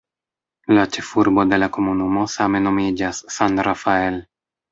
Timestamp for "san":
3.37-3.63